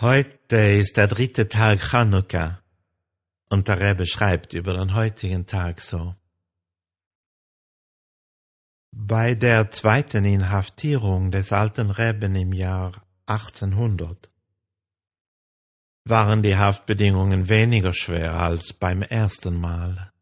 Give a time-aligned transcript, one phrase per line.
[0.00, 2.62] Heute ist der dritte Tag Chanukka
[3.50, 6.14] und der Rebbe schreibt über den heutigen Tag so.
[8.92, 12.92] Bei der zweiten Inhaftierung des alten Rebben im Jahr
[13.26, 14.30] 1800
[16.04, 20.12] waren die Haftbedingungen weniger schwer als beim ersten Mal.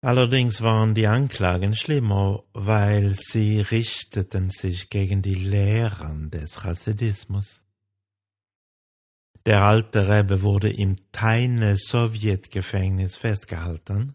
[0.00, 7.64] Allerdings waren die Anklagen schlimmer, weil sie richteten sich gegen die Lehren des Chassidismus.
[9.44, 14.14] Der alte Rebbe wurde im Teine Sowjetgefängnis festgehalten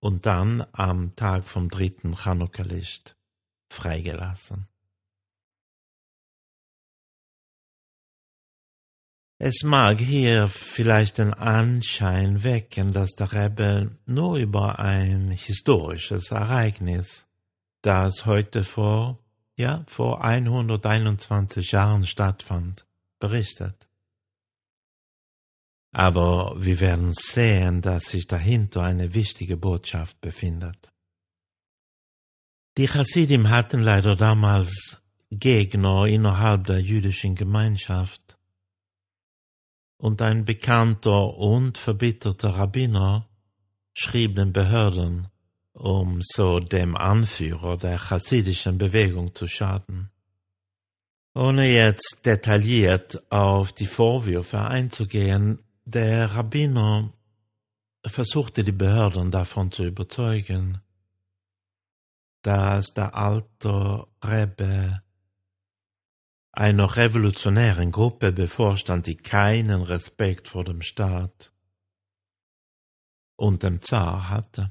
[0.00, 3.16] und dann am Tag vom dritten Chanukka-Licht
[3.68, 4.68] freigelassen.
[9.40, 17.28] Es mag hier vielleicht den Anschein wecken, dass der Rebbe nur über ein historisches Ereignis,
[17.80, 19.20] das heute vor,
[19.56, 22.84] ja, vor 121 Jahren stattfand,
[23.20, 23.88] berichtet.
[25.92, 30.92] Aber wir werden sehen, dass sich dahinter eine wichtige Botschaft befindet.
[32.76, 38.37] Die Chassidim hatten leider damals Gegner innerhalb der jüdischen Gemeinschaft,
[39.98, 43.28] und ein bekannter und verbitterter Rabbiner
[43.92, 45.28] schrieb den Behörden,
[45.72, 50.10] um so dem Anführer der chassidischen Bewegung zu schaden.
[51.34, 57.12] Ohne jetzt detailliert auf die Vorwürfe einzugehen, der Rabbiner
[58.04, 60.78] versuchte die Behörden davon zu überzeugen,
[62.42, 65.02] dass der alte Rebbe
[66.52, 71.52] einer revolutionären Gruppe bevorstand, die keinen Respekt vor dem Staat
[73.36, 74.70] und dem Zar hatte.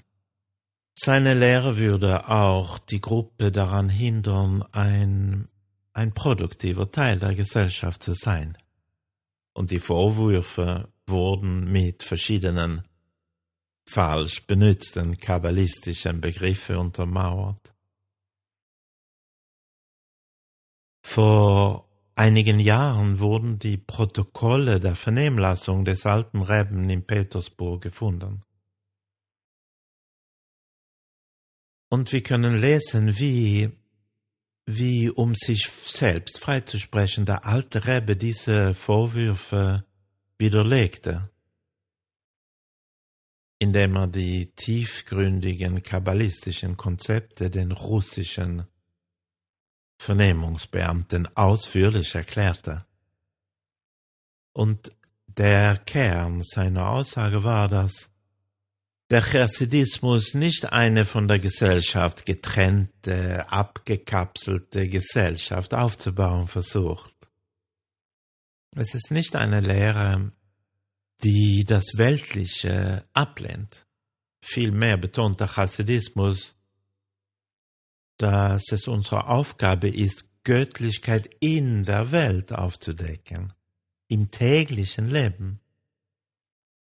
[1.00, 5.47] Seine Lehre würde auch die Gruppe daran hindern, ein,
[5.94, 8.57] ein produktiver Teil der Gesellschaft zu sein.
[9.53, 12.84] Und die Vorwürfe wurden mit verschiedenen
[13.88, 17.73] falsch benutzten kabbalistischen Begriffe untermauert.
[21.17, 28.44] Vor einigen Jahren wurden die Protokolle der Vernehmlassung des alten Rebben in Petersburg gefunden.
[31.89, 33.72] Und wir können lesen, wie,
[34.67, 39.85] wie um sich selbst freizusprechen, der alte Rebbe diese Vorwürfe
[40.38, 41.31] widerlegte,
[43.57, 48.67] indem er die tiefgründigen kabbalistischen Konzepte den russischen
[49.97, 52.85] Vernehmungsbeamten ausführlich erklärte.
[54.53, 54.91] Und
[55.28, 58.09] der Kern seiner Aussage war, dass
[59.09, 67.14] der Chassidismus nicht eine von der Gesellschaft getrennte, abgekapselte Gesellschaft aufzubauen versucht.
[68.75, 70.31] Es ist nicht eine Lehre,
[71.24, 73.88] die das Weltliche ablehnt.
[74.41, 76.56] Vielmehr betont der Chassidismus
[78.17, 83.53] dass es unsere Aufgabe ist, Göttlichkeit in der Welt aufzudecken,
[84.07, 85.59] im täglichen Leben.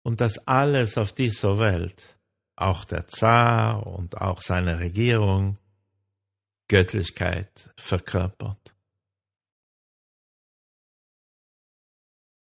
[0.02, 2.18] Und dass alles auf dieser Welt,
[2.56, 5.58] auch der Zar und auch seine Regierung,
[6.68, 8.74] Göttlichkeit verkörpert.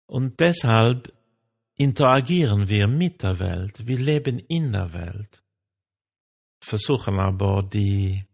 [0.06, 1.12] Und deshalb
[1.76, 5.42] interagieren wir mit der Welt, wir leben in der Welt,
[6.60, 8.24] versuchen aber die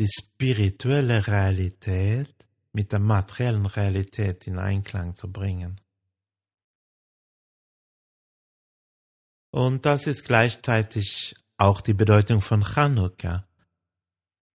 [0.00, 2.34] die spirituelle Realität
[2.72, 5.78] mit der materiellen Realität in Einklang zu bringen.
[9.50, 13.46] Und das ist gleichzeitig auch die Bedeutung von Chanukka.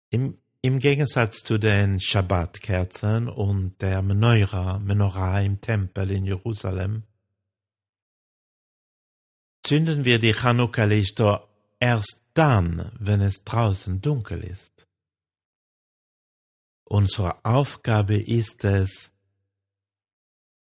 [0.09, 7.03] Im, im Gegensatz zu den Shabbat-Kerzen und der Menorah, Menorah im Tempel in Jerusalem,
[9.61, 11.47] zünden wir die Chanukka-Lichter
[11.79, 14.84] erst dann, wenn es draußen dunkel ist.
[16.87, 19.11] Unsere Aufgabe ist es,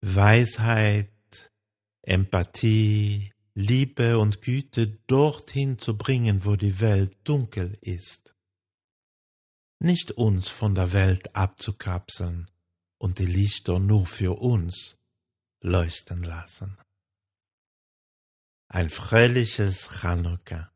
[0.00, 1.10] Weisheit,
[2.02, 8.34] Empathie, Liebe und Güte dorthin zu bringen, wo die Welt dunkel ist.
[9.80, 12.50] Nicht uns von der Welt abzukapseln
[12.98, 14.98] und die Lichter nur für uns
[15.60, 16.78] leuchten lassen.
[18.68, 20.70] Ein fröhliches Chanukka.